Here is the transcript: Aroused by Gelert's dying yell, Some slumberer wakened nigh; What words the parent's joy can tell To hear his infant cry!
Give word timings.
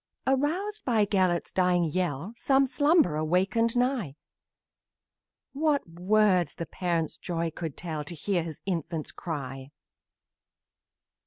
Aroused 0.25 0.83
by 0.83 1.05
Gelert's 1.05 1.51
dying 1.51 1.83
yell, 1.83 2.33
Some 2.35 2.65
slumberer 2.65 3.23
wakened 3.23 3.75
nigh; 3.77 4.15
What 5.53 5.87
words 5.87 6.55
the 6.55 6.65
parent's 6.65 7.19
joy 7.19 7.51
can 7.51 7.73
tell 7.73 8.03
To 8.05 8.15
hear 8.15 8.41
his 8.41 8.61
infant 8.65 9.15
cry! 9.15 9.69